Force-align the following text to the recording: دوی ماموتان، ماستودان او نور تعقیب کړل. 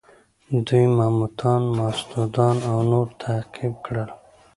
دوی 0.65 0.85
ماموتان، 0.97 1.61
ماستودان 1.77 2.55
او 2.69 2.77
نور 2.91 3.07
تعقیب 3.23 3.73
کړل. 3.85 4.09